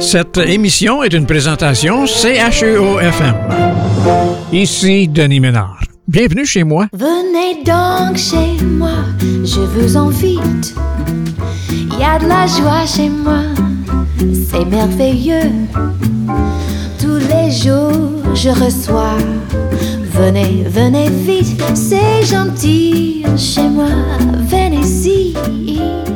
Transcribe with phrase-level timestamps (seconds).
[0.00, 3.34] Cette émission est une présentation CHEO-FM.
[4.52, 5.80] Ici Denis Ménard.
[6.06, 6.86] Bienvenue chez moi.
[6.92, 10.74] Venez donc chez moi, je vous invite.
[11.70, 13.40] Il y a de la joie chez moi,
[14.48, 15.50] c'est merveilleux.
[17.00, 19.16] Tous les jours, je reçois.
[20.18, 23.86] Venez, venez vite, c'est gentil chez moi,
[24.48, 25.34] venez-y.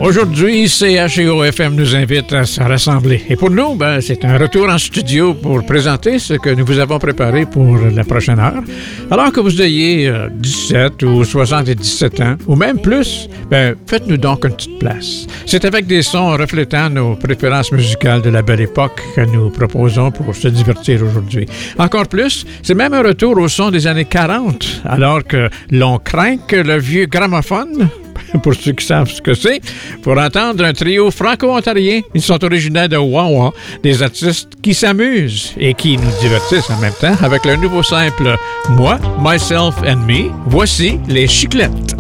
[0.03, 3.23] Aujourd'hui, CHEO-FM nous invite à se rassembler.
[3.29, 6.81] Et pour nous, ben, c'est un retour en studio pour présenter ce que nous vous
[6.81, 8.65] avons préparé pour la prochaine heure.
[9.13, 14.57] Alors que vous ayez 17 ou 77 ans, ou même plus, ben, faites-nous donc une
[14.57, 15.29] petite place.
[15.47, 20.11] C'est avec des sons reflétant nos préférences musicales de la belle époque que nous proposons
[20.11, 21.47] pour se divertir aujourd'hui.
[21.79, 26.39] Encore plus, c'est même un retour au son des années 40, alors que l'on craint
[26.39, 27.89] que le vieux gramophone
[28.43, 29.61] pour ceux qui savent ce que c'est,
[30.03, 32.01] pour entendre un trio franco-ontarien.
[32.15, 36.95] Ils sont originaires de Wawa, des artistes qui s'amusent et qui nous divertissent en même
[37.01, 38.37] temps avec le nouveau simple
[38.71, 40.31] Moi, Myself and Me.
[40.47, 41.95] Voici les chiclettes.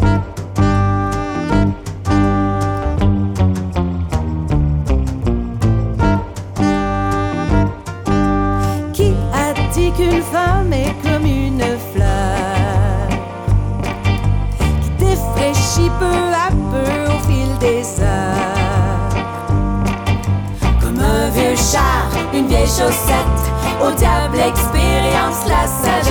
[20.80, 23.42] Comme un vieux char, une vieille chaussette,
[23.84, 26.01] au diable expérience la sagesse.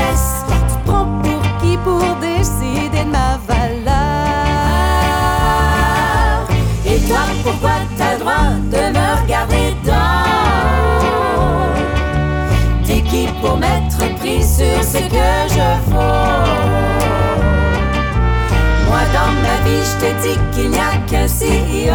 [20.01, 21.93] Te dis qu'il n'y a qu'un CEO.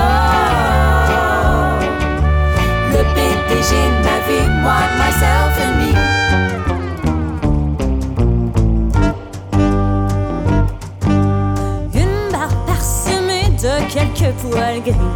[2.92, 5.90] Le PDG de ma vie, moi, myself and me.
[11.94, 15.12] Une barre parsemée de quelques poils gris.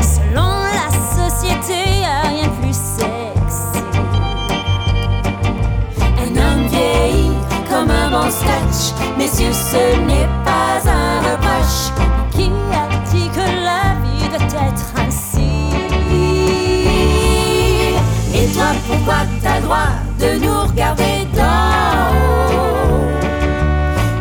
[0.00, 1.80] Selon la société,
[2.24, 3.82] rien de plus sexy.
[6.22, 7.32] Un homme vieilli
[7.68, 8.94] comme un bon sketch.
[9.18, 10.37] Messieurs, ce n'est pas
[19.08, 23.08] toi, t'as le droit de nous regarder d'en haut?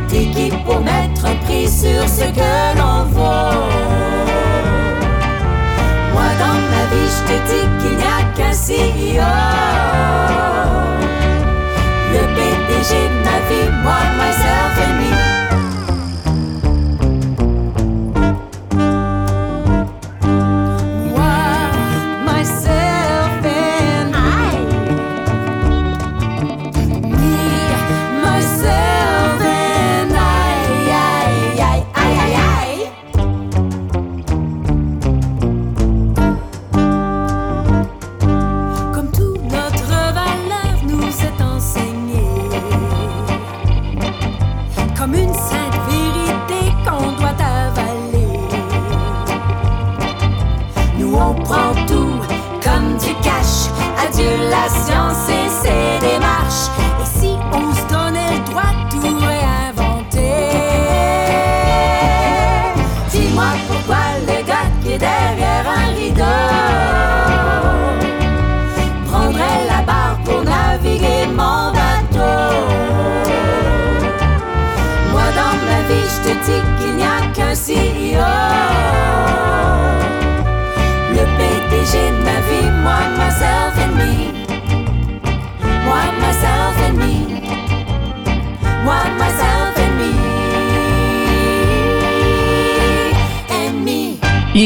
[0.08, 3.66] T'es qui pour mettre un prix sur ce que l'on vaut?
[6.14, 9.32] Moi dans ma vie je te dis qu'il n'y a qu'un CEO
[12.14, 15.17] Le PDG de ma vie, moi, myself and me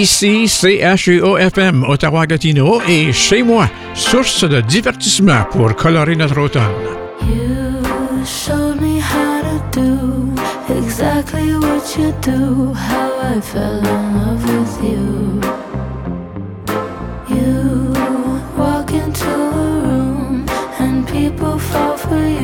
[0.01, 6.73] Ici CHEO-FM Ottawa-Gatineau et chez moi, source de divertissement pour colorer notre automne.
[7.21, 10.33] You showed me how to do
[10.75, 15.39] exactly what you do, how I fell in love with you.
[17.29, 17.93] You
[18.57, 19.51] walk into a
[19.85, 20.47] room
[20.79, 22.40] and people fall for you,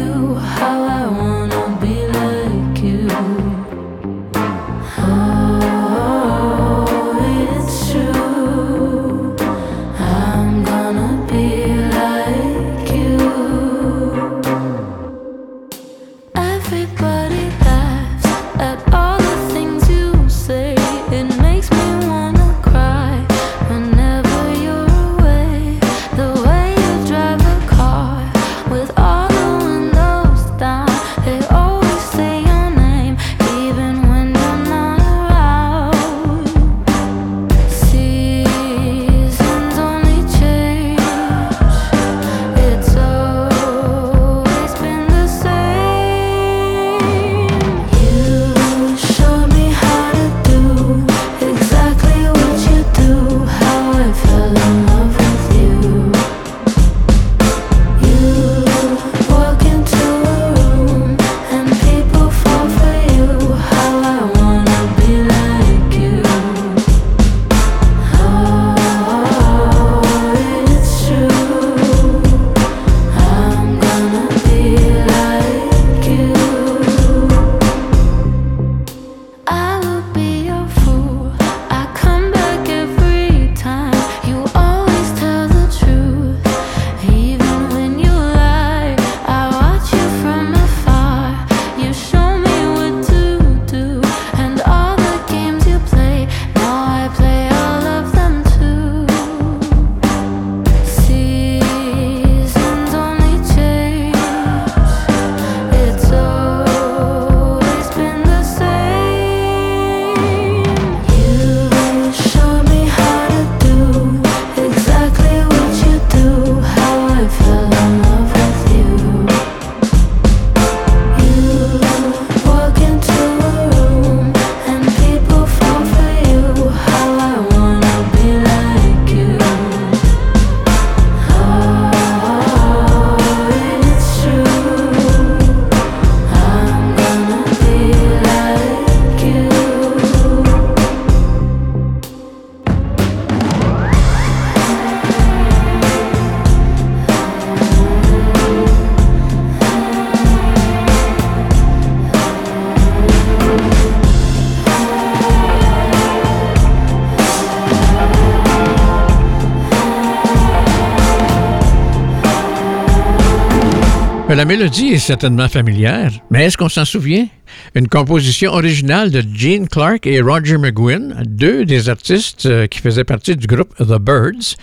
[164.37, 167.25] la mélodie est certainement familière, mais est-ce qu'on s'en souvient?
[167.73, 173.03] Une composition originale de Gene Clark et Roger McGuinn, deux des artistes euh, qui faisaient
[173.03, 174.55] partie du groupe The Birds.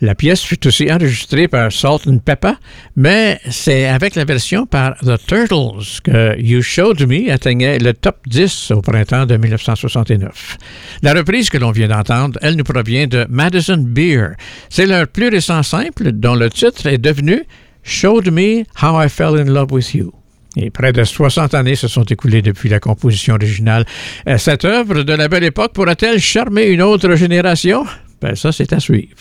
[0.00, 2.52] La pièce fut aussi enregistrée par Salt and Pepper,
[2.96, 8.16] mais c'est avec la version par The Turtles que You Showed Me atteignait le top
[8.28, 10.56] 10 au printemps de 1969.
[11.02, 14.36] La reprise que l'on vient d'entendre, elle nous provient de Madison Beer.
[14.70, 17.44] C'est leur plus récent simple dont le titre est devenu
[17.88, 20.12] Showed Me How I Fell in Love with You.
[20.56, 23.84] Et près de 60 années se sont écoulées depuis la composition originale.
[24.28, 27.86] Euh, cette œuvre de la belle époque pourra-t-elle charmer une autre génération?
[28.20, 29.14] Ben, ça, c'est à suivre.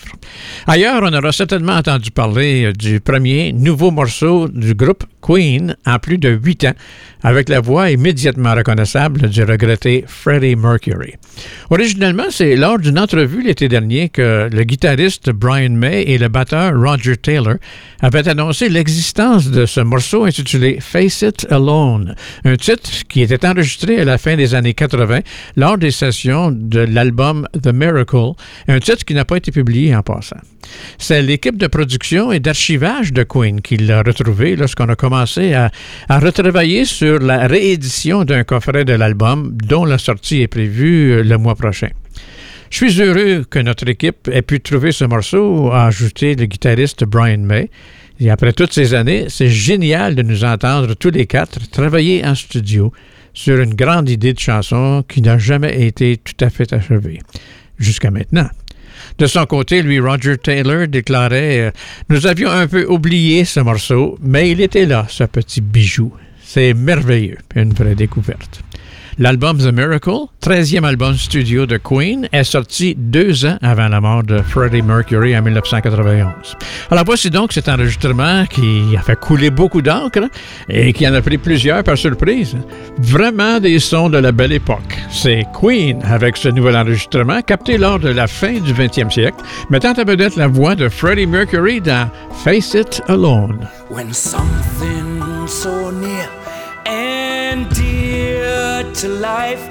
[0.65, 5.99] Ailleurs, on aura certainement entendu parler euh, du premier nouveau morceau du groupe Queen en
[5.99, 6.73] plus de huit ans,
[7.21, 11.15] avec la voix immédiatement reconnaissable du regretté Freddie Mercury.
[11.69, 16.73] Originellement, c'est lors d'une entrevue l'été dernier que le guitariste Brian May et le batteur
[16.79, 17.55] Roger Taylor
[18.01, 22.15] avaient annoncé l'existence de ce morceau intitulé Face It Alone,
[22.45, 25.19] un titre qui était enregistré à la fin des années 80
[25.57, 28.31] lors des sessions de l'album The Miracle,
[28.69, 30.37] un titre qui n'a pas été publié en passant.
[30.97, 36.19] C'est l'équipe de production et d'archivage de Queen qui l'a retrouvé lorsqu'on a commencé à,
[36.19, 41.37] retravailler sur la réédition d'un coffret de l'album dont la sortie est prévue euh, le
[41.37, 41.89] mois prochain.
[42.69, 47.05] Je suis heureux que notre équipe ait pu trouver ce morceau, a ajouté le guitariste
[47.05, 47.69] Brian May.
[48.19, 52.35] Et après toutes ces années, c'est génial de nous entendre tous les quatre travailler en
[52.35, 52.91] studio
[53.33, 57.19] sur une grande idée de chanson qui n'a jamais été tout à fait achevée.
[57.77, 58.49] Jusqu'à maintenant.
[59.17, 61.71] De son côté, lui, Roger Taylor déclarait euh,
[62.09, 66.13] Nous avions un peu oublié ce morceau, mais il était là, ce petit bijou.
[66.43, 68.61] C'est merveilleux, une vraie découverte.
[69.19, 74.21] L'album The Miracle, 13e album studio de Queen, est sorti deux ans avant la mort
[74.21, 76.55] de Freddie Mercury en 1991.
[76.91, 80.29] Alors voici donc cet enregistrement qui a fait couler beaucoup d'encre
[80.69, 82.55] et qui en a pris plusieurs par surprise.
[82.99, 84.99] Vraiment des sons de la belle époque.
[85.09, 89.37] C'est Queen avec ce nouvel enregistrement capté lors de la fin du 20e siècle,
[89.71, 92.07] mettant à vedette la voix de Freddie Mercury dans
[92.43, 93.67] Face It Alone.
[98.83, 99.63] Dear to life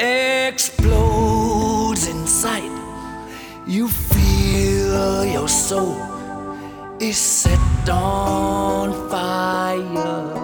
[0.00, 2.72] explodes inside.
[3.66, 5.96] You feel your soul
[7.00, 10.34] is set on fire.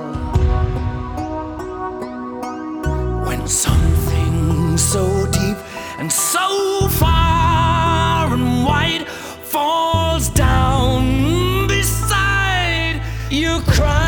[3.26, 5.56] When something so deep
[5.98, 14.05] and so far and wide falls down beside you, cries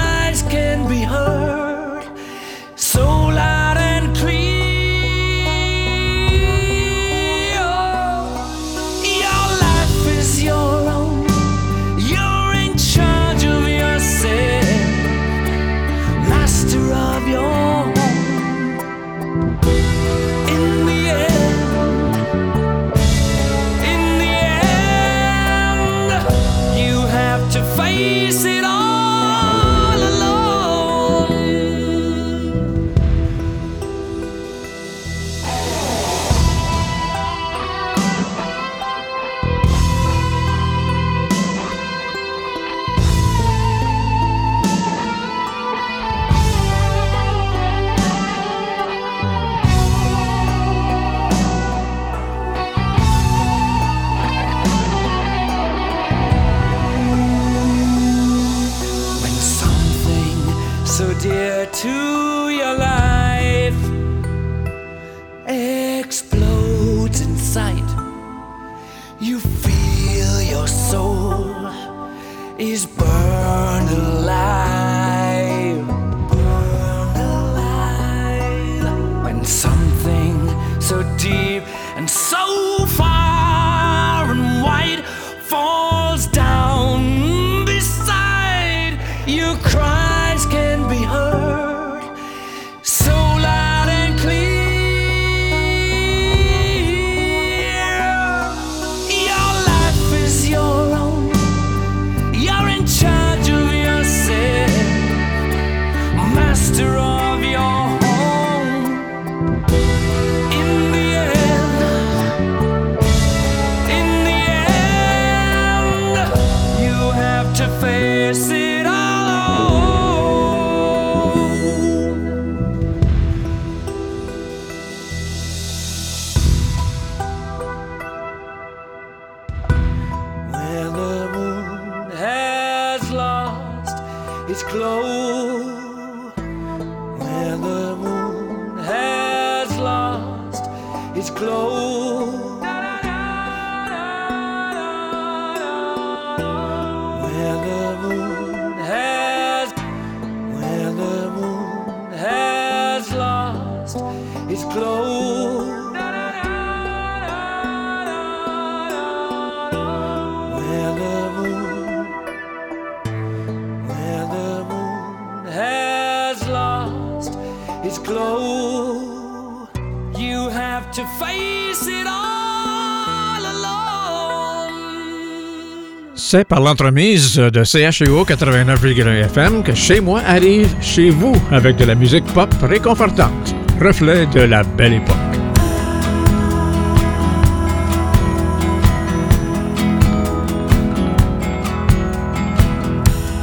[176.31, 181.87] C'est par l'entremise de CHEO 89,1 FM que Chez moi arrive chez vous avec de
[181.87, 185.17] la musique pop réconfortante, reflet de la belle époque.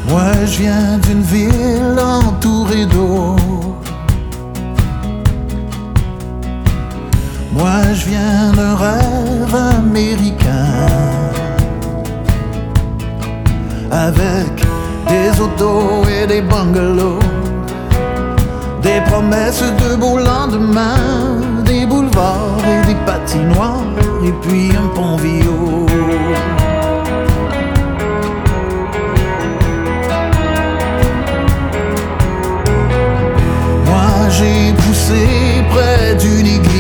[0.08, 3.36] Moi je viens d'une ville entourée d'eau.
[7.52, 11.45] Moi je viens d'un rêve américain.
[13.96, 14.56] Avec
[15.08, 17.20] des autos et des bungalows.
[18.82, 21.40] Des promesses de beaux lendemains.
[21.64, 23.86] Des boulevards et des patinoires.
[24.26, 25.86] Et puis un pont viau.
[33.86, 36.75] Moi j'ai poussé près d'une église.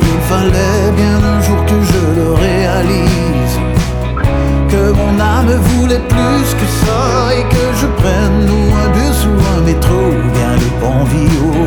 [0.00, 3.58] Il fallait bien un jour que je le réalise.
[4.68, 9.36] Que mon âme voulait plus que ça et que je prenne ou un bus ou
[9.56, 11.65] un métro ou bien le pont Viau.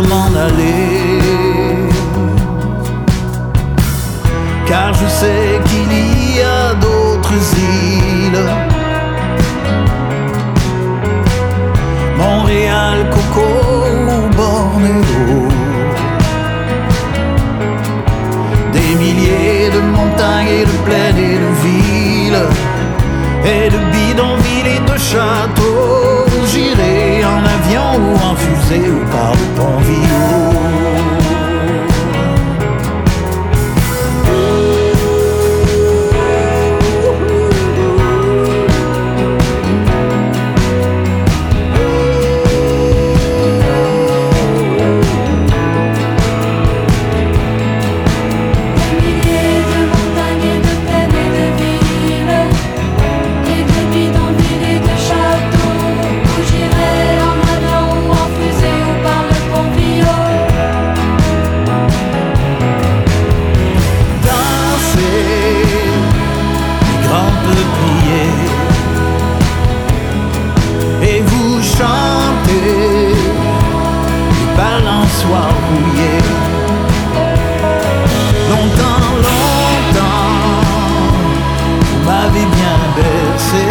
[0.00, 1.42] M'en aller
[4.72, 5.92] car je sais qu'il
[6.36, 8.46] y a d'autres îles.
[12.16, 13.48] Montréal, Coco
[14.08, 15.48] ou Bornéo.
[18.72, 22.44] Des milliers de montagnes et de plaines et de villes,
[23.54, 23.91] et de
[78.50, 80.32] Longtemps, longtemps,
[81.86, 83.66] vous m'avez bien bercé,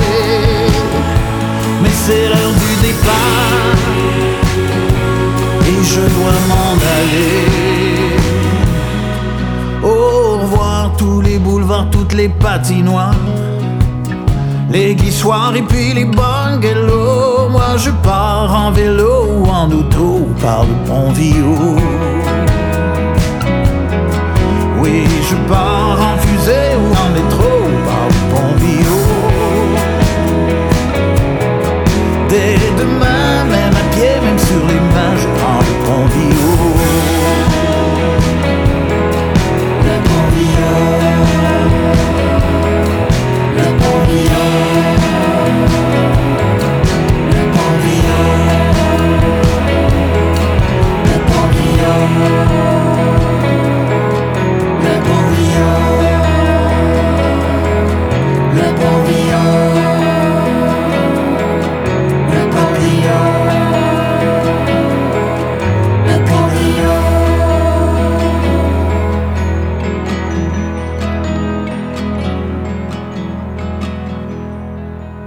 [1.81, 3.79] mais c'est l'heure du départ,
[5.67, 7.45] et je dois m'en aller.
[9.83, 13.15] Au revoir tous les boulevards, toutes les patinoires,
[14.71, 17.00] les glissoires et puis les bungalows.
[17.77, 21.77] Je pars en vélo ou en auto par le pont Viau.
[24.79, 26.10] Oui, je pars en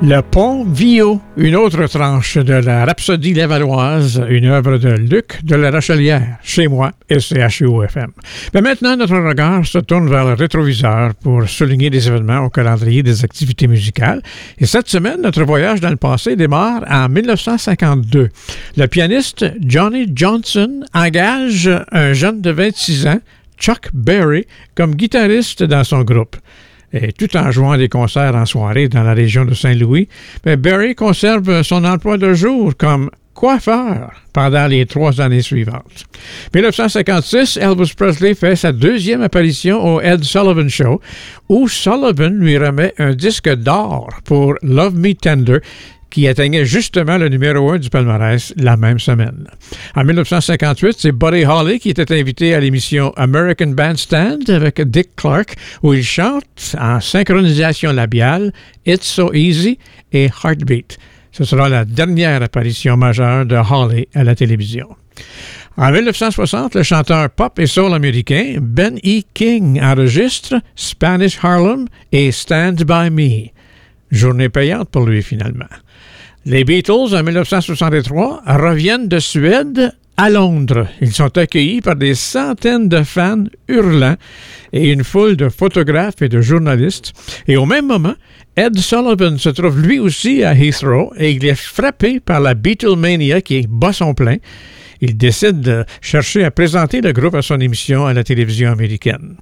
[0.07, 5.57] Le pont Vio, une autre tranche de la Rhapsodie lavalloise, une œuvre de Luc de
[5.57, 8.11] la Rochelière, chez moi et CHUO-FM.
[8.53, 13.03] Mais maintenant, notre regard se tourne vers le rétroviseur pour souligner des événements au calendrier
[13.03, 14.21] des activités musicales.
[14.59, 18.29] Et cette semaine, notre voyage dans le passé démarre en 1952.
[18.77, 23.21] Le pianiste Johnny Johnson engage un jeune de 26 ans,
[23.59, 26.37] Chuck Berry, comme guitariste dans son groupe.
[26.95, 30.09] Et tout en jouant des concerts en soirée dans la région de Saint-Louis,
[30.45, 36.07] Barry conserve son emploi de jour comme coiffeur pendant les trois années suivantes.
[36.55, 41.01] 1956, Elvis Presley fait sa deuxième apparition au Ed Sullivan Show,
[41.49, 45.59] où Sullivan lui remet un disque d'or pour Love Me Tender,
[46.15, 49.49] qui atteignait justement le numéro un du palmarès la même semaine.
[49.97, 55.57] En 1958, c'est Buddy Holly qui était invité à l'émission American Bandstand avec Dick Clark,
[55.83, 58.53] où il chante en synchronisation labiale
[58.87, 59.77] It's So Easy
[60.13, 60.99] et Heartbeat.
[61.33, 64.87] Ce sera la dernière apparition majeure de Holly à la télévision.
[65.77, 69.23] En 1960, le chanteur pop et soul américain Ben E.
[69.35, 73.49] King enregistre Spanish Harlem et Stand By Me.
[74.13, 75.67] Journée payante pour lui finalement.
[76.47, 80.87] Les Beatles, en 1963, reviennent de Suède à Londres.
[81.01, 84.17] Ils sont accueillis par des centaines de fans hurlants
[84.75, 87.15] et une foule de photographes et de journalistes.
[87.49, 88.13] Et au même moment,
[88.57, 93.41] Ed Sullivan se trouve lui aussi à Heathrow et il est frappé par la Beatlemania
[93.41, 94.37] qui bat son plein
[95.05, 99.37] il décide de chercher à présenter le groupe à son émission à la télévision américaine.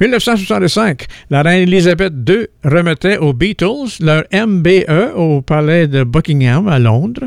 [0.00, 6.78] 1965, la reine Elisabeth II remettait aux Beatles leur MBE au palais de Buckingham à
[6.78, 7.26] Londres.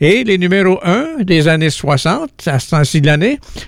[0.00, 3.00] Et les numéros 1 des années 60, à ce temps-ci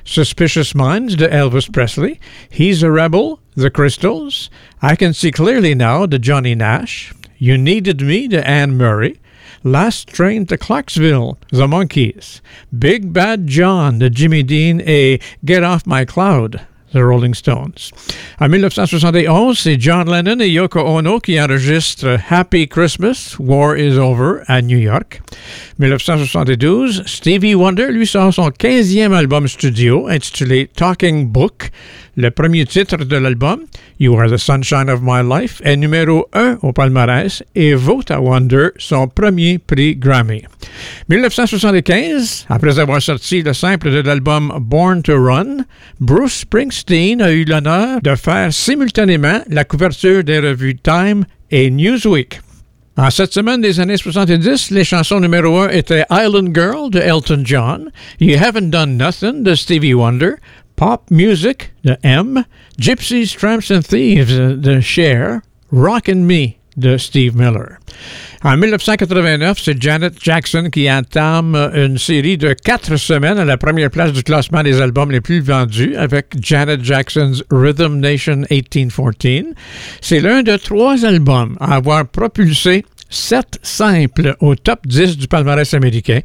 [0.04, 2.18] Suspicious Minds de Elvis Presley,
[2.50, 4.50] He's a Rebel, The Crystals,
[4.82, 9.14] I Can See Clearly Now de Johnny Nash, You Needed Me de Anne Murray,
[9.64, 12.40] Last Train to Clarksville, The Monkees,
[12.76, 16.60] Big Bad John de Jimmy Dean et Get Off My Cloud,
[16.92, 17.92] The Rolling Stones.
[18.40, 23.96] En 1971, c'est John Lennon et Yoko Ono qui enregistrent uh, Happy Christmas, War is
[23.98, 25.22] Over à New York.
[25.78, 31.70] 1972, Stevie Wonder lui sort son 15e album studio intitulé Talking Book.
[32.14, 33.60] Le premier titre de l'album,
[33.98, 38.20] You Are the Sunshine of My Life, est numéro 1 au palmarès et vote à
[38.20, 40.42] Wonder son premier prix Grammy.
[41.08, 45.64] 1975, après avoir sorti le simple de l'album Born to Run,
[46.00, 52.42] Bruce Springsteen a eu l'honneur de faire simultanément la couverture des revues Time et Newsweek.
[52.98, 57.40] En cette semaine des années 70, les chansons numéro 1 étaient Island Girl de Elton
[57.42, 60.32] John, You Haven't Done Nothing de Stevie Wonder,
[60.76, 62.44] Pop Music de M,
[62.78, 67.78] Gypsies, Tramps and Thieves de Cher, Rockin' Me de Steve Miller.
[68.44, 73.90] En 1989, c'est Janet Jackson qui entame une série de quatre semaines à la première
[73.90, 79.44] place du classement des albums les plus vendus avec Janet Jackson's Rhythm Nation 1814.
[80.00, 85.72] C'est l'un de trois albums à avoir propulsé sept simples au top 10 du palmarès
[85.74, 86.20] américain.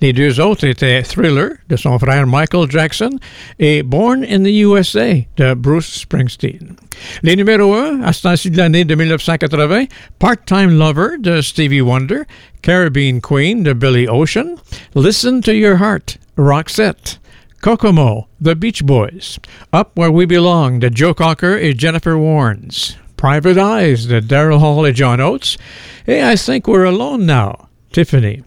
[0.00, 3.10] Les deux autres étaient Thriller de son frère Michael Jackson
[3.58, 6.74] et Born in the USA de Bruce Springsteen.
[7.22, 9.84] Les numéros 1 à ce temps-ci de l'année de 1980,
[10.18, 12.22] Part-Time Lover de Stevie Wonder,
[12.62, 14.56] Caribbean Queen de Billy Ocean,
[14.94, 17.20] Listen to Your Heart, Roxette,
[17.62, 19.38] Kokomo, The Beach Boys,
[19.72, 24.88] Up Where We Belong de Joe Cocker et Jennifer Warnes, Private Eyes de Daryl Hall
[24.88, 25.58] et John Oates,
[26.08, 27.52] et I Think We're Alone Now,
[27.92, 28.42] Tiffany.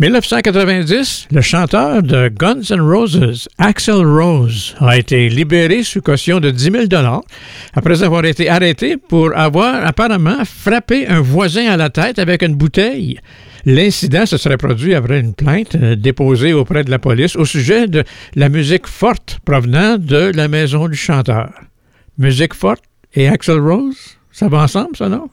[0.00, 6.50] 1990, le chanteur de Guns N' Roses, Axel Rose, a été libéré sous caution de
[6.50, 7.22] 10 000
[7.74, 12.56] après avoir été arrêté pour avoir apparemment frappé un voisin à la tête avec une
[12.56, 13.20] bouteille.
[13.64, 17.86] L'incident se serait produit après une plainte euh, déposée auprès de la police au sujet
[17.86, 18.02] de
[18.34, 21.50] la musique forte provenant de la maison du chanteur.
[22.18, 22.82] Musique forte?
[23.16, 23.96] Et Axel Rose,
[24.30, 25.28] ça va ensemble, ça, non?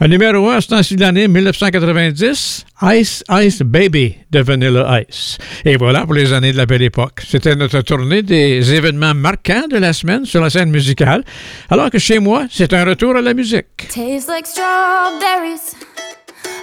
[0.00, 5.38] Un numéro 1 à ce temps de l'année 1990, Ice Ice Baby de Vanilla Ice.
[5.64, 7.22] Et voilà pour les années de la belle époque.
[7.26, 11.22] C'était notre tournée des événements marquants de la semaine sur la scène musicale,
[11.68, 13.88] alors que chez moi, c'est un retour à la musique.
[13.88, 15.76] Tastes like strawberries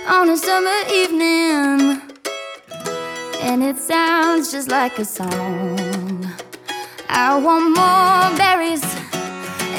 [0.08, 2.00] on a summer evening,
[3.42, 6.26] and it sounds just like a song.
[7.10, 9.15] I want more berries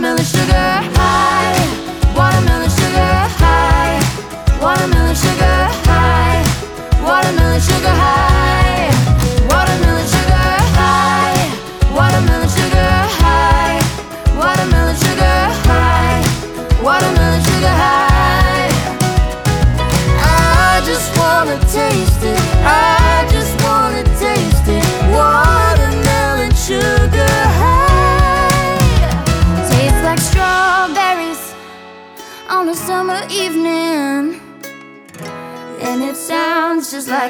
[0.00, 0.37] Mellish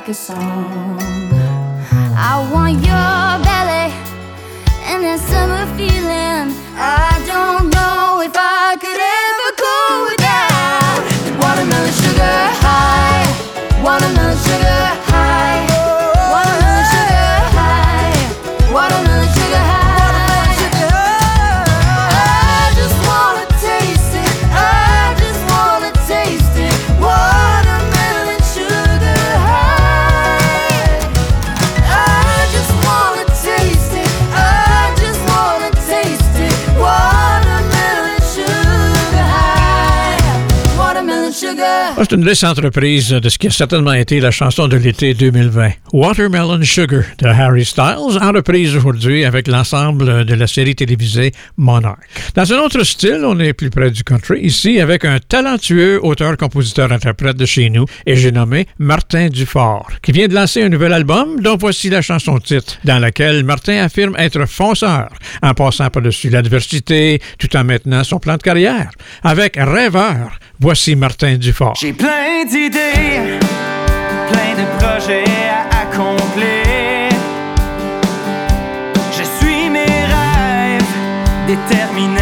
[0.08, 1.27] a song.
[42.00, 45.14] Ah, C'est une récente reprise de ce qui a certainement été la chanson de l'été
[45.14, 51.32] 2020, Watermelon Sugar de Harry Styles, en reprise aujourd'hui avec l'ensemble de la série télévisée
[51.56, 51.98] Monarch.
[52.36, 57.36] Dans un autre style, on est plus près du country, ici avec un talentueux auteur-compositeur-interprète
[57.36, 61.40] de chez nous, et j'ai nommé Martin Dufort, qui vient de lancer un nouvel album
[61.40, 65.08] dont voici la chanson titre, dans laquelle Martin affirme être fonceur,
[65.42, 68.92] en passant par-dessus l'adversité, tout en maintenant son plan de carrière.
[69.24, 71.74] Avec Rêveur, voici Martin Dufort.
[71.80, 73.38] J'ai plein d'idées,
[74.30, 77.10] plein de projets à accomplir.
[79.16, 80.82] Je suis mes rêves,
[81.46, 82.17] déterminé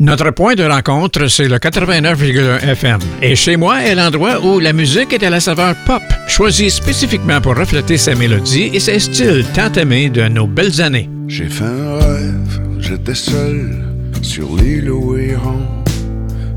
[0.00, 3.00] Notre point de rencontre, c'est le 89,1 FM.
[3.20, 7.42] Et chez moi est l'endroit où la musique est à la saveur pop, choisie spécifiquement
[7.42, 11.10] pour refléter sa mélodie et ses styles tant aimés de nos belles années.
[11.28, 13.76] J'ai fait un rêve, j'étais seul,
[14.22, 15.60] sur l'île Ouéhan,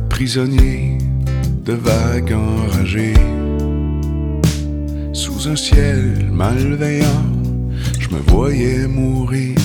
[0.08, 0.98] prisonnier
[1.66, 3.14] de vagues enragées.
[5.12, 7.26] Sous un ciel malveillant,
[8.00, 9.63] je me voyais mourir.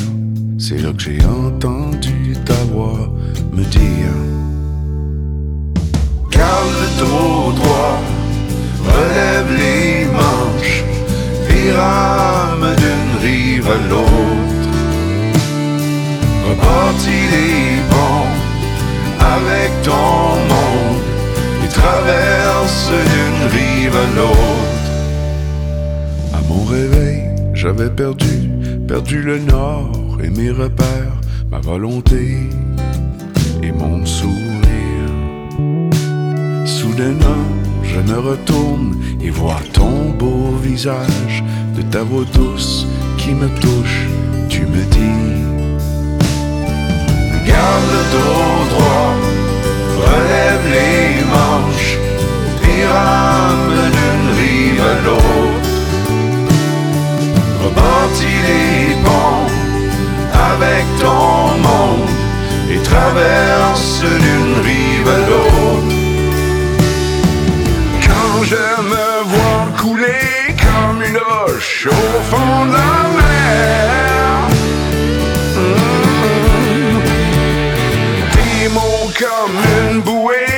[0.60, 3.08] C'est là que j'ai entendu ta voix
[3.52, 4.16] me dire
[6.32, 8.00] Garde le dos droit,
[8.84, 10.82] relève les manches,
[11.48, 14.70] virame d'une rive à l'autre.
[16.48, 18.26] Repartis les ponts
[19.20, 21.02] avec ton monde
[21.64, 24.88] et traverse d'une rive à l'autre.
[26.34, 27.22] À mon réveil,
[27.54, 28.50] j'avais perdu,
[28.88, 32.50] perdu le nord et mes repères, ma volonté
[33.62, 35.10] et mon sourire.
[36.64, 37.46] Soudainement,
[37.82, 41.44] je me retourne et vois ton beau visage
[41.76, 44.06] de ta voix douce qui me touche.
[44.48, 45.38] Tu me dis
[47.46, 49.14] Garde le dos droit,
[50.04, 51.96] relève les manches,
[52.64, 55.68] et rame d'une rive à l'autre.
[57.62, 59.47] Rebâtis les ponts
[60.52, 62.08] avec ton monde
[62.70, 65.94] et traverse d'une rive à l'autre.
[68.06, 74.48] Quand je me vois couler comme une roche au fond de la mer.
[75.56, 77.00] mm,
[78.34, 79.56] Tes mots comme
[79.90, 80.57] une bouée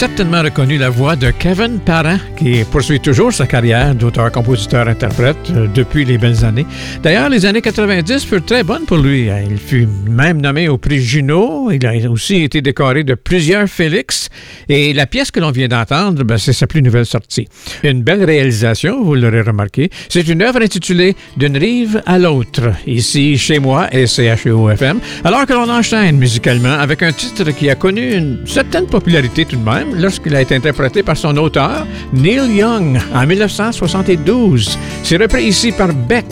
[0.00, 4.88] ya certainement reconnu la voix de Kevin Parent, qui poursuit toujours sa carrière d'auteur, compositeur,
[4.88, 6.66] interprète euh, depuis les belles années.
[7.04, 9.28] D'ailleurs, les années 90 furent très bonnes pour lui.
[9.48, 11.70] Il fut même nommé au prix Juno.
[11.70, 14.28] Il a aussi été décoré de plusieurs Félix.
[14.68, 17.46] Et la pièce que l'on vient d'entendre, ben, c'est sa plus nouvelle sortie.
[17.84, 19.88] Une belle réalisation, vous l'aurez remarqué.
[20.08, 25.52] C'est une œuvre intitulée D'une rive à l'autre, ici chez moi et CHEO-FM, alors que
[25.52, 29.94] l'on enchaîne musicalement avec un titre qui a connu une certaine popularité tout de même
[30.08, 34.78] lorsqu'il a été interprété par son auteur, Neil Young, en 1972.
[35.02, 36.24] C'est repris ici par Beck.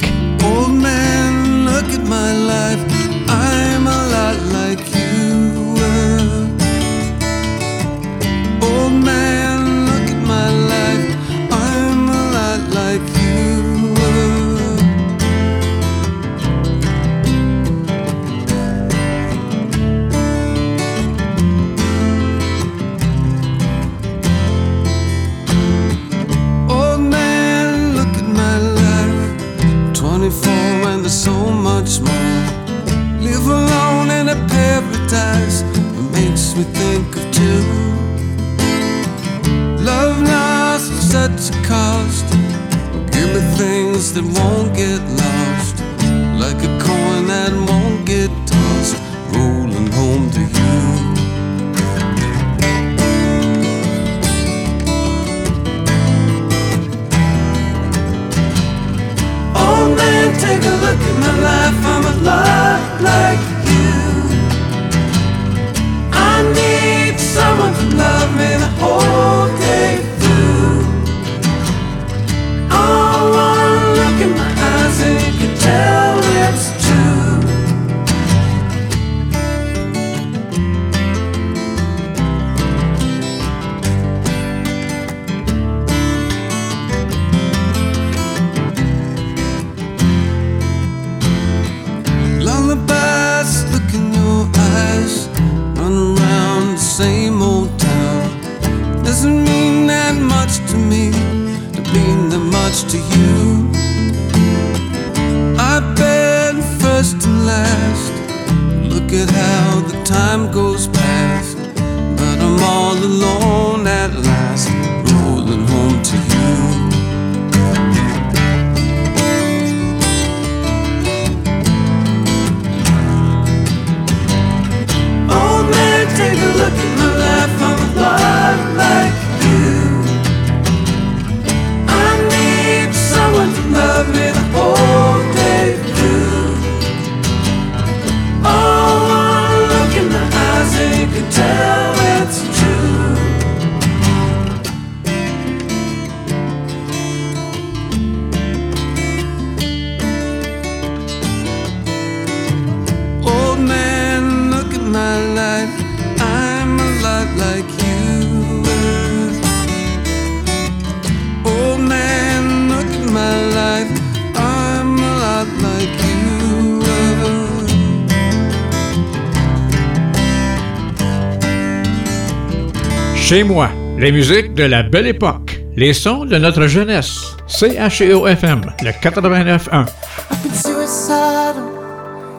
[173.28, 177.34] Chez moi, les musiques de la belle époque, les sons de notre jeunesse.
[177.48, 179.86] CHEO-FM, le 89.1.
[180.30, 181.56] I've been suicidal.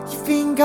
[0.09, 0.55] You've been.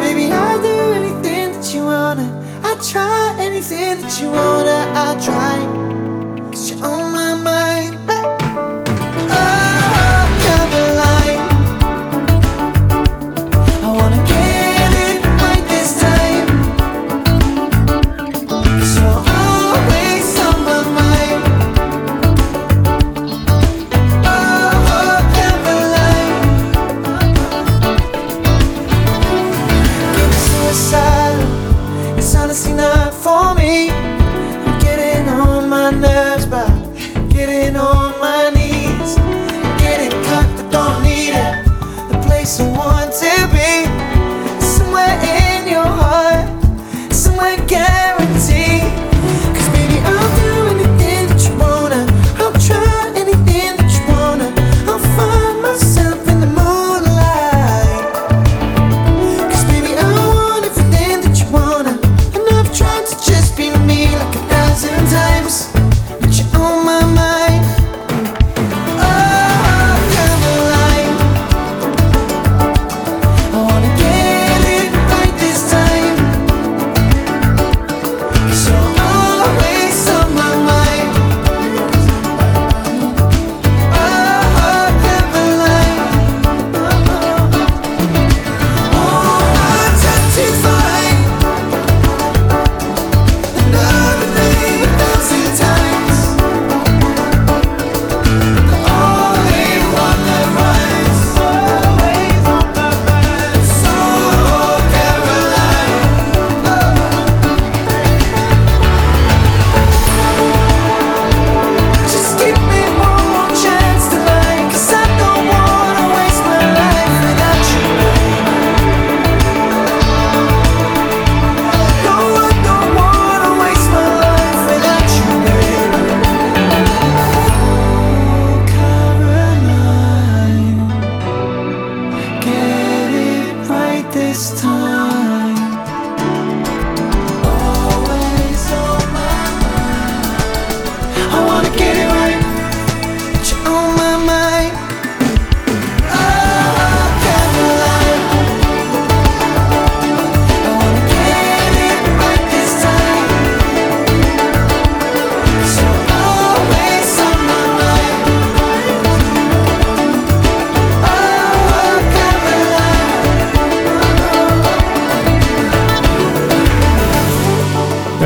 [0.00, 2.26] Baby, I'll do anything that you wanna.
[2.64, 4.90] I'll try anything that you wanna.
[4.94, 5.87] I'll try.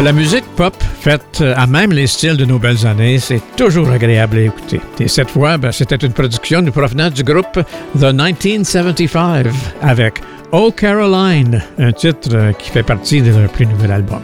[0.02, 4.38] La musique pop faite à même les styles de nos belles années, c'est toujours agréable
[4.38, 4.80] à écouter.
[4.98, 7.60] Et cette fois, ben, c'était une production nous provenant du groupe
[7.96, 9.46] The 1975
[9.80, 14.22] avec Oh Caroline, un titre euh, qui fait partie de leur plus nouvel album.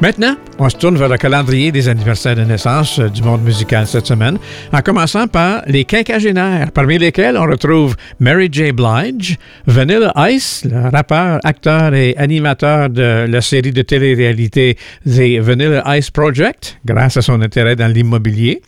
[0.00, 3.86] Maintenant, on se tourne vers le calendrier des anniversaires de naissance euh, du monde musical
[3.86, 4.38] cette semaine,
[4.72, 8.70] en commençant par les quinquagénaires, parmi lesquels on retrouve Mary J.
[8.70, 15.96] Blige, Vanilla Ice, le rappeur, acteur et animateur de la série de télé-réalité The Vanilla
[15.96, 18.60] Ice Project, grâce à son intérêt dans l'immobilier.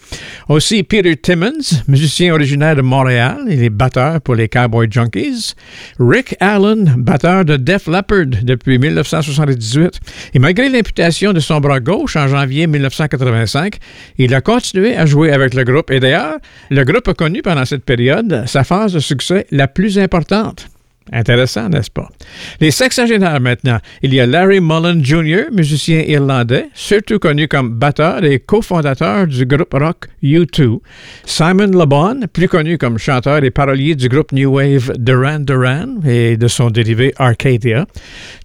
[0.49, 5.53] Aussi Peter Timmons, musicien originaire de Montréal, il est batteur pour les Cowboy Junkies.
[6.01, 10.01] Rick Allen, batteur de Def Leppard depuis 1978.
[10.32, 13.76] Et malgré l'imputation de son bras gauche en janvier 1985,
[14.18, 15.91] il a continué à jouer avec le groupe.
[15.91, 16.39] Et d'ailleurs,
[16.70, 20.72] le groupe a connu pendant cette période sa phase de succès la plus importante.
[21.11, 22.09] Intéressant, n'est-ce pas?
[22.61, 23.79] Les sexagénaires maintenant.
[24.03, 29.45] Il y a Larry Mullen Jr., musicien irlandais, surtout connu comme batteur et cofondateur du
[29.45, 30.79] groupe rock U2.
[31.25, 36.37] Simon LeBon, plus connu comme chanteur et parolier du groupe New Wave Duran Duran et
[36.37, 37.87] de son dérivé Arcadia.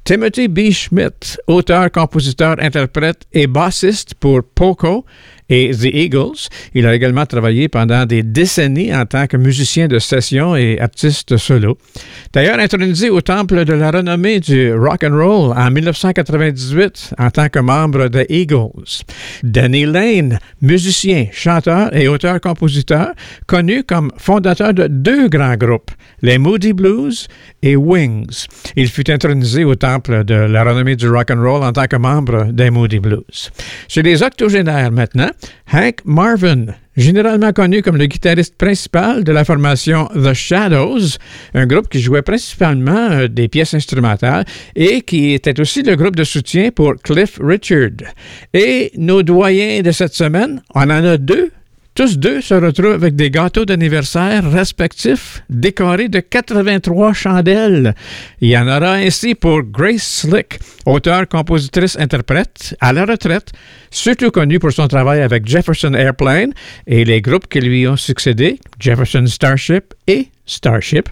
[0.03, 0.71] Timothy B.
[0.71, 5.05] Schmidt, auteur, compositeur, interprète et bassiste pour Poco
[5.49, 6.47] et The Eagles.
[6.73, 11.37] Il a également travaillé pendant des décennies en tant que musicien de session et artiste
[11.37, 11.77] solo.
[12.33, 17.49] D'ailleurs, intronisé au temple de la renommée du rock and roll en 1998 en tant
[17.49, 19.03] que membre des Eagles.
[19.43, 23.13] Danny Lane, musicien, chanteur et auteur-compositeur,
[23.45, 25.91] connu comme fondateur de deux grands groupes,
[26.21, 27.27] les Moody Blues
[27.61, 28.47] et Wings.
[28.75, 31.95] Il fut intronisé au temple de la renommée du rock and roll en tant que
[31.95, 33.51] membre des Moody Blues.
[33.87, 35.29] Chez les octogénaires maintenant,
[35.71, 41.17] Hank Marvin, généralement connu comme le guitariste principal de la formation The Shadows,
[41.53, 46.15] un groupe qui jouait principalement euh, des pièces instrumentales et qui était aussi le groupe
[46.15, 48.13] de soutien pour Cliff Richard.
[48.53, 51.51] Et nos doyens de cette semaine, on en a deux
[51.97, 57.95] tous deux se retrouvent avec des gâteaux d'anniversaire respectifs décorés de 83 chandelles.
[58.39, 63.51] Il y en aura ainsi pour Grace Slick, auteure, compositrice, interprète, à la retraite,
[63.89, 66.53] surtout connue pour son travail avec Jefferson Airplane
[66.85, 71.09] et les groupes qui lui ont succédé, Jefferson Starship et Starship.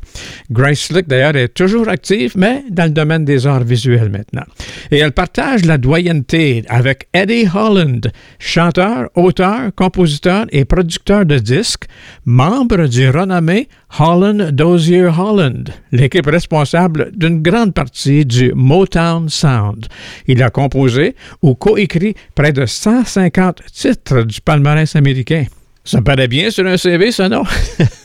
[0.50, 4.46] Grace Slick, d'ailleurs, est toujours active, mais dans le domaine des arts visuels maintenant.
[4.92, 11.86] Et elle partage la doyenneté avec Eddie Holland, chanteur, auteur, compositeur et producteur de disques,
[12.26, 13.68] membre du renommé
[14.00, 19.88] Holland Dozier Holland, l'équipe responsable d'une grande partie du Motown Sound.
[20.28, 25.46] Il a composé ou coécrit près de 150 titres du palmarès américain.
[25.86, 27.44] Ça paraît bien sur un CV, ça, non?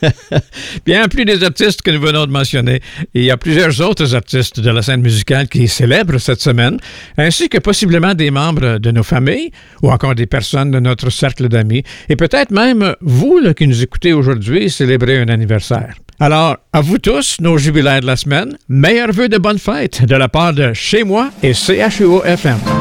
[0.85, 2.79] bien plus des artistes que nous venons de mentionner,
[3.15, 6.77] il y a plusieurs autres artistes de la scène musicale qui célèbrent cette semaine,
[7.17, 9.49] ainsi que possiblement des membres de nos familles
[9.81, 14.13] ou encore des personnes de notre cercle d'amis, et peut-être même vous qui nous écoutez
[14.13, 15.95] aujourd'hui célébrer un anniversaire.
[16.19, 20.15] Alors, à vous tous, nos jubilaires de la semaine, meilleurs vœux de bonne fête de
[20.15, 22.80] la part de Chez moi et CHUO FM.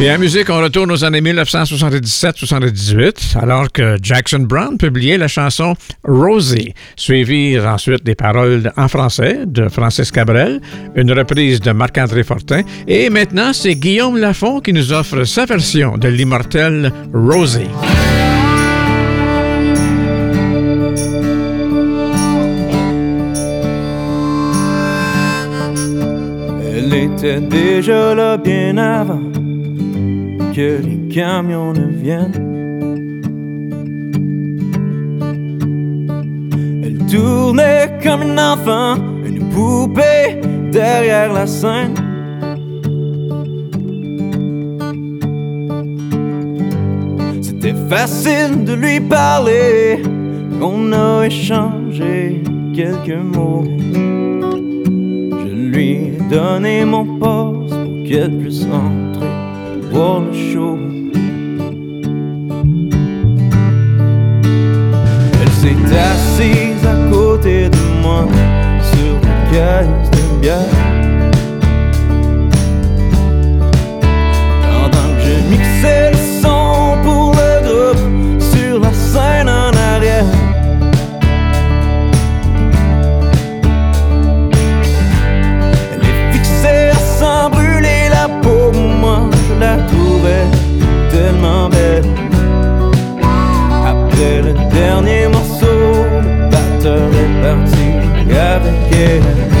[0.00, 5.74] Et en musique, on retourne aux années 1977-78, alors que Jackson Brown publiait la chanson
[6.04, 10.60] Rosie, suivie ensuite des paroles en français de Francis Cabrel,
[10.94, 15.98] une reprise de Marc-André Fortin, et maintenant, c'est Guillaume Lafont qui nous offre sa version
[15.98, 17.66] de l'immortel Rosie.
[26.62, 29.20] Elle était déjà là bien avant
[30.58, 32.34] que les camions ne viennent.
[36.82, 40.40] Elle tournait comme un enfant, une poupée
[40.72, 41.94] derrière la scène.
[47.40, 50.02] C'était facile de lui parler,
[50.60, 52.42] on a échangé
[52.74, 53.64] quelques mots.
[55.40, 59.37] Je lui ai donné mon poste pour qu'elle puisse entrer
[60.32, 60.78] show.
[65.40, 68.26] Elle s'est assise à côté de moi
[68.92, 70.74] sur une caisse de bière.
[74.62, 79.77] Pendant que je mixais le son pour le groupe sur la scène en
[89.60, 90.46] la trouvais
[91.10, 92.04] tellement belle.
[93.84, 95.66] Après le dernier morceau,
[96.22, 97.86] le batteur est parti
[98.30, 99.57] avec elle.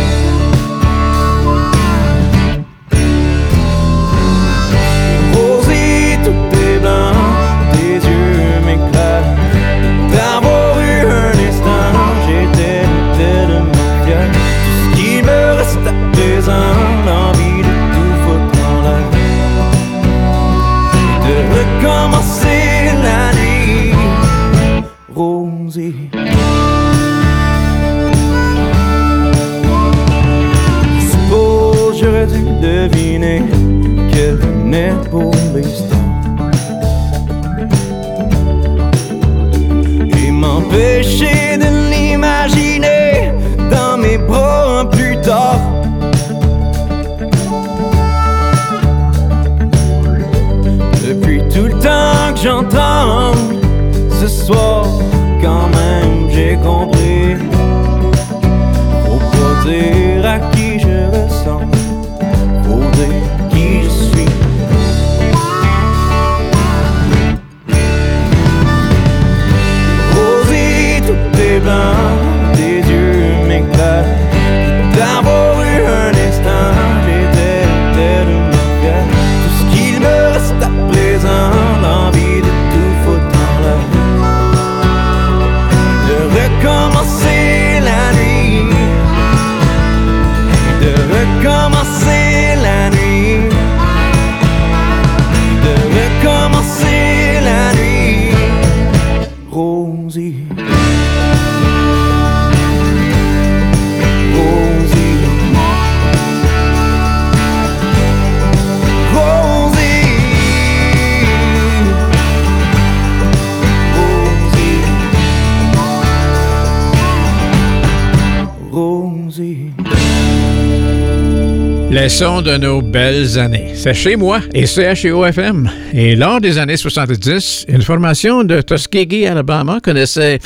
[122.08, 123.72] De nos belles années.
[123.74, 125.68] C'est chez moi et CHEO-FM.
[125.92, 130.38] Et lors des années 70, une formation de Tuskegee, Alabama connaissait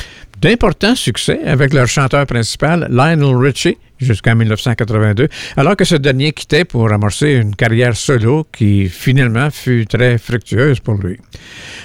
[0.43, 6.65] d'importants succès avec leur chanteur principal, Lionel Richie, jusqu'en 1982, alors que ce dernier quittait
[6.65, 11.17] pour amorcer une carrière solo qui finalement fut très fructueuse pour lui.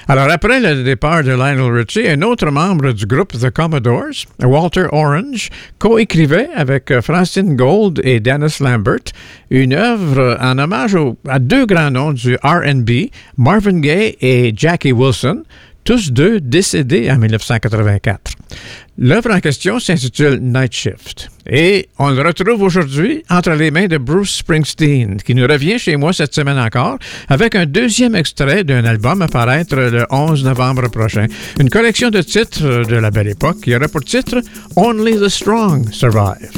[0.09, 4.87] Alors après le départ de Lionel Richie, un autre membre du groupe The Commodores, Walter
[4.91, 9.13] Orange, coécrivait avec Francine Gold et Dennis Lambert
[9.51, 10.97] une œuvre en hommage
[11.29, 12.91] à deux grands noms du RB,
[13.37, 15.45] Marvin Gaye et Jackie Wilson,
[15.89, 18.33] tous deux décédés en 1984.
[19.01, 21.31] L'œuvre en question s'intitule Night Shift.
[21.51, 25.97] Et on le retrouve aujourd'hui entre les mains de Bruce Springsteen, qui nous revient chez
[25.97, 30.91] moi cette semaine encore avec un deuxième extrait d'un album à paraître le 11 novembre
[30.91, 31.27] prochain.
[31.61, 34.43] Une collection de titres de la belle époque qui aura pour titre
[34.75, 36.51] Only the Strong Survive.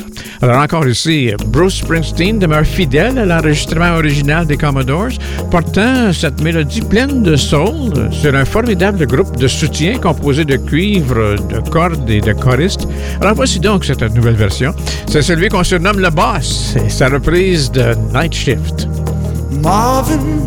[0.42, 5.12] Alors encore ici, Bruce Springsteen demeure fidèle à l'enregistrement original des Commodores,
[5.50, 11.36] portant cette mélodie pleine de soul sur un formidable groupe de soutien composé de cuivre,
[11.36, 12.86] de cordes et de choristes.
[13.20, 14.74] Alors voici donc cette nouvelle version.
[15.10, 18.88] C'est celui qu'on surnomme le boss et sa reprise de Night Shift.
[19.62, 20.46] Marvin,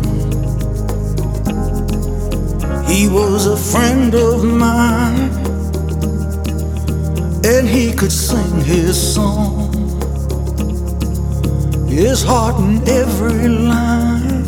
[2.88, 5.30] he was a friend of mine,
[7.44, 9.70] and he could sing his song,
[11.88, 14.44] his heart in every line.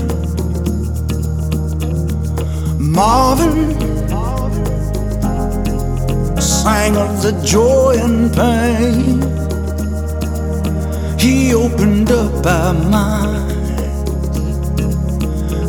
[2.78, 3.95] Marvin
[6.66, 9.20] of the joy and pain
[11.18, 13.52] he opened up our mind.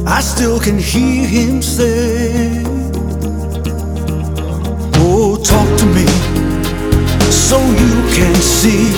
[0.07, 2.63] I still can hear him say,
[4.95, 6.07] Oh, talk to me
[7.31, 8.89] so you can see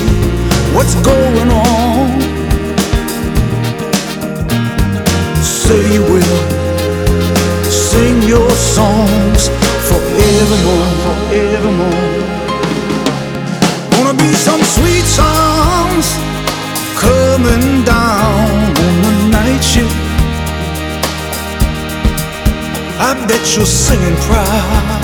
[0.73, 2.21] what's going on.
[5.43, 6.39] Say you will
[7.69, 9.58] sing your songs
[9.89, 12.19] forevermore, forevermore.
[13.91, 16.05] Gonna be some sweet songs
[17.05, 19.97] coming down on the night shift.
[23.07, 25.01] I bet you're singing proud.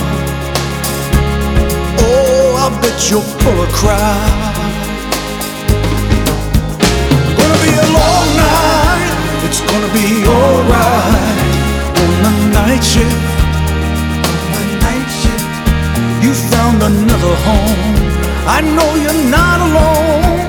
[2.07, 4.19] Oh, I bet you're full of cry.
[7.39, 9.11] Gonna be a long night.
[9.47, 10.07] It's gonna be
[10.37, 11.39] alright
[12.01, 13.34] on the night shift.
[16.55, 17.95] Found another home.
[18.57, 20.39] I know you're not alone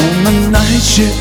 [0.00, 1.20] on the night shift.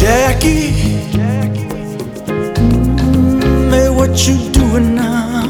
[0.00, 0.72] Jackie,
[2.56, 5.44] mm, hey, what you doing now?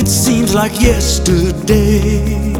[0.00, 2.54] It seems like yesterday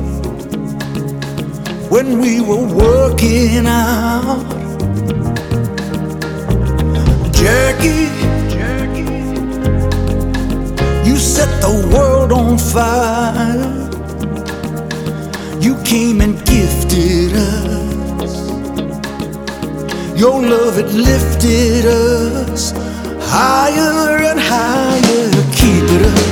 [1.94, 4.57] when we were working out.
[7.58, 8.06] Jackie,
[11.08, 13.74] you set the world on fire.
[15.60, 18.34] You came and gifted us.
[20.16, 22.70] Your love, it lifted us
[23.34, 25.28] higher and higher.
[25.60, 26.28] Keep it up,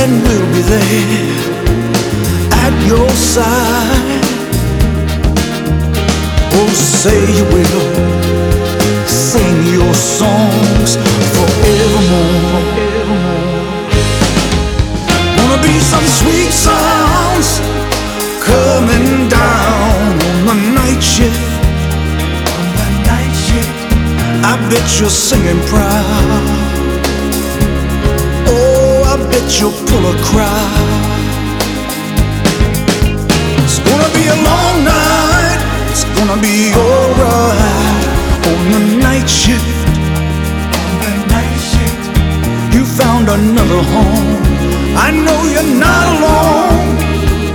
[0.00, 1.34] and we'll be there
[2.64, 4.24] at your side.
[6.58, 8.53] Oh, say you will
[9.34, 10.90] sing your songs
[11.34, 12.62] forevermore.
[15.38, 17.48] Wanna be some sweet sounds
[18.50, 19.08] coming
[19.40, 20.12] down
[20.50, 21.46] on the night shift.
[23.10, 23.34] Night
[24.50, 26.44] I bet you're singing proud.
[28.54, 30.90] Oh, I bet you'll pull a crowd.
[33.64, 35.60] It's gonna be a long night.
[35.90, 38.04] It's gonna be alright
[38.46, 39.88] on the night shift.
[40.80, 44.42] On the night shift, you found another home.
[45.06, 46.96] I know you're not alone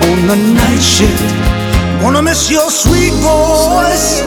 [0.10, 1.34] on the night shift.
[2.01, 4.22] Wanna miss your sweet voice,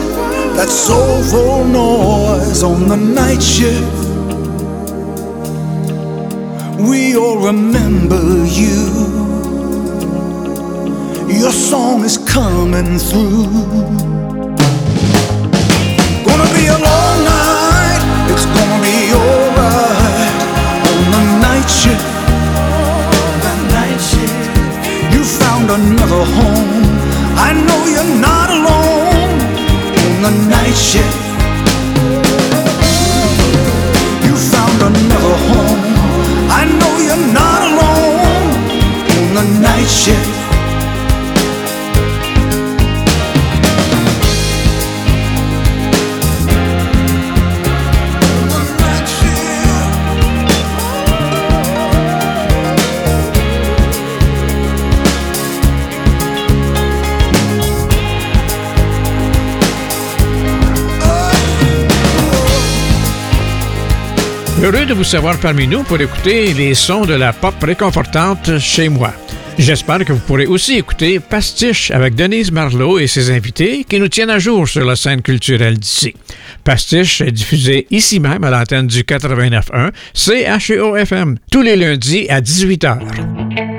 [0.57, 4.03] that soulful noise on the night shift.
[6.87, 8.83] We all remember you.
[11.41, 14.12] Your song is coming through.
[21.81, 22.05] shift,
[23.45, 24.41] the night shift.
[25.13, 26.69] You found another home.
[27.47, 29.33] I know you're not alone
[30.05, 31.17] on the night shift.
[34.25, 35.81] You found another home.
[36.59, 38.49] I know you're not alone
[39.15, 40.32] on the night shift.
[64.63, 68.87] Heureux de vous savoir parmi nous pour écouter les sons de la pop réconfortante chez
[68.87, 69.13] moi.
[69.59, 74.07] J'espère que vous pourrez aussi écouter Pastiche avec Denise Marlowe et ses invités qui nous
[74.07, 76.13] tiennent à jour sur la scène culturelle d'ici.
[76.63, 83.72] Pastiche est diffusé ici même à l'antenne du 89.1 CHEO-FM tous les lundis à 18h.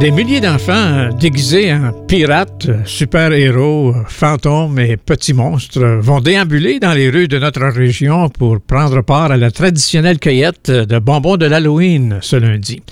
[0.00, 7.08] Des milliers d'enfants déguisés en pirates, super-héros, fantômes et petits monstres vont déambuler dans les
[7.08, 12.18] rues de notre région pour prendre part à la traditionnelle cueillette de bonbons de l'Halloween
[12.20, 12.82] ce lundi.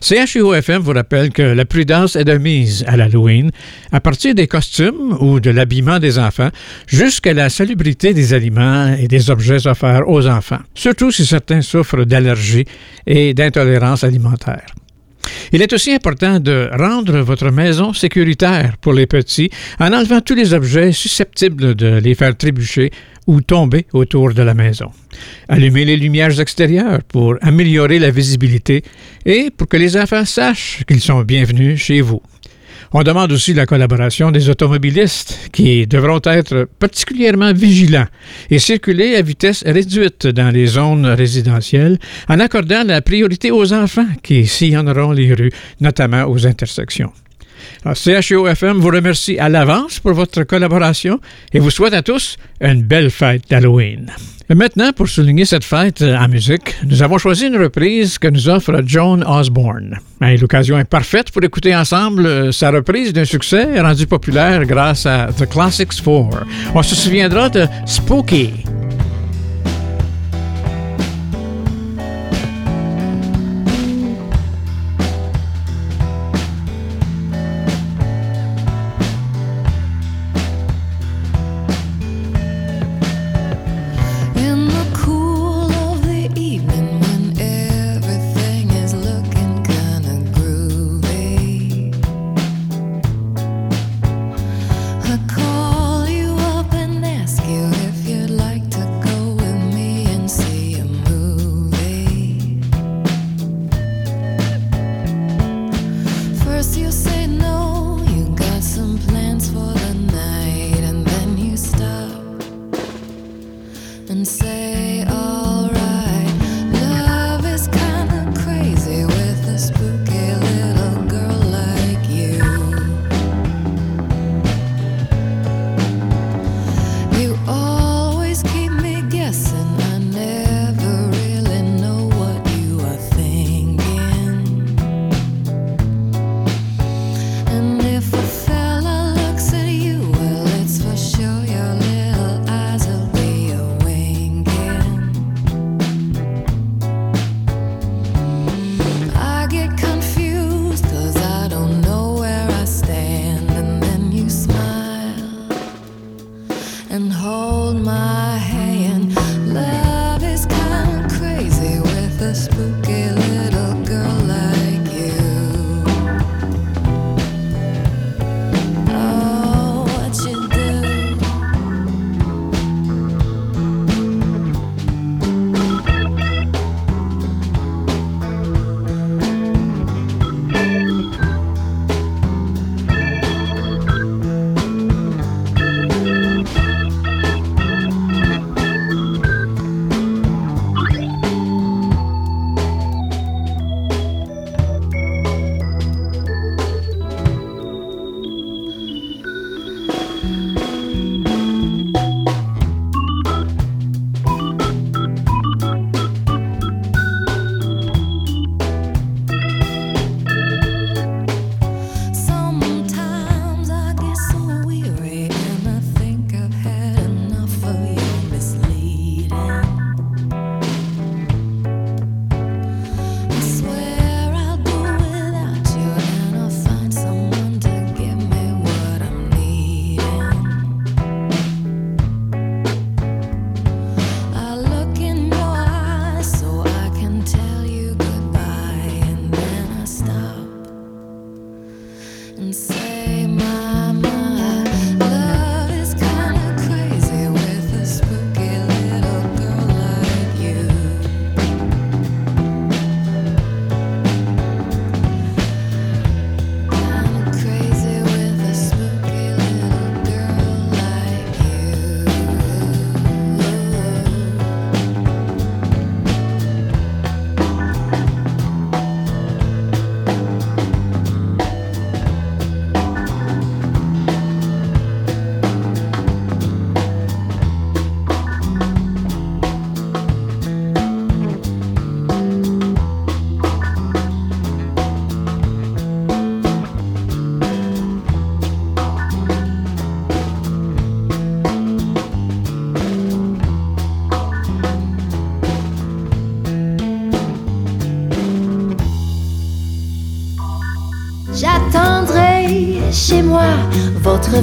[0.00, 3.52] CHUOFM vous rappelle que la prudence est de mise à l'Halloween,
[3.92, 6.50] à partir des costumes ou de l'habillement des enfants
[6.88, 12.04] jusqu'à la salubrité des aliments et des objets offerts aux enfants, surtout si certains souffrent
[12.04, 12.64] d'allergies
[13.06, 14.66] et d'intolérance alimentaire.
[15.52, 20.34] Il est aussi important de rendre votre maison sécuritaire pour les petits en enlevant tous
[20.34, 22.90] les objets susceptibles de les faire trébucher
[23.26, 24.90] ou tomber autour de la maison.
[25.48, 28.82] Allumez les lumières extérieures pour améliorer la visibilité
[29.24, 32.22] et pour que les enfants sachent qu'ils sont bienvenus chez vous.
[32.94, 38.06] On demande aussi la collaboration des automobilistes qui devront être particulièrement vigilants
[38.50, 44.06] et circuler à vitesse réduite dans les zones résidentielles en accordant la priorité aux enfants
[44.22, 47.12] qui sillonneront les rues, notamment aux intersections.
[47.84, 51.18] Alors, CHUO-FM vous remercie à l'avance pour votre collaboration
[51.54, 54.12] et vous souhaite à tous une belle fête d'Halloween.
[54.54, 58.82] Maintenant, pour souligner cette fête en musique, nous avons choisi une reprise que nous offre
[58.84, 59.98] Joan Osborne.
[60.20, 65.48] L'occasion est parfaite pour écouter ensemble sa reprise d'un succès rendu populaire grâce à The
[65.48, 66.44] Classics 4.
[66.74, 68.52] On se souviendra de Spooky.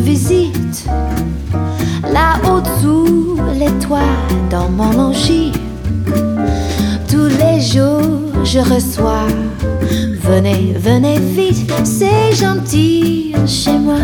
[0.02, 0.86] Visite.
[2.04, 4.16] Là-haut sous les toits,
[4.50, 5.52] dans mon logis,
[7.10, 9.28] tous les jours je reçois.
[10.22, 14.00] Venez, venez vite, c'est gentil chez moi,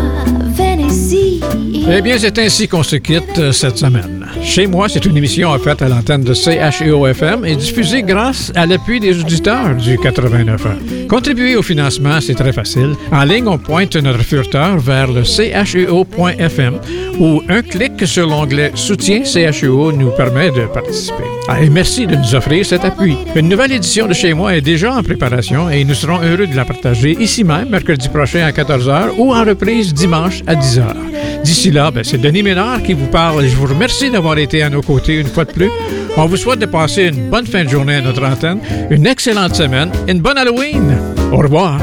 [0.56, 1.40] venez-y.
[1.88, 4.15] Eh bien, c'est ainsi qu'on se quitte euh, cette semaine.
[4.46, 8.64] Chez moi, c'est une émission en fait à l'antenne de CHEO-FM et diffusée grâce à
[8.64, 11.08] l'appui des auditeurs du 89.1.
[11.08, 12.94] Contribuer au financement, c'est très facile.
[13.12, 16.78] En ligne, on pointe notre furteur vers le cheo.fm
[17.18, 21.24] ou un clic sur l'onglet Soutien CHEO nous permet de participer.
[21.70, 23.16] Merci de nous offrir cet appui.
[23.34, 26.56] Une nouvelle édition de Chez moi est déjà en préparation et nous serons heureux de
[26.56, 31.15] la partager ici même mercredi prochain à 14h ou en reprise dimanche à 10h.
[31.46, 34.68] D'ici là, ben, c'est Denis Ménard qui vous parle je vous remercie d'avoir été à
[34.68, 35.70] nos côtés une fois de plus.
[36.16, 38.58] On vous souhaite de passer une bonne fin de journée à notre antenne,
[38.90, 40.98] une excellente semaine une bonne Halloween.
[41.30, 41.78] Au revoir.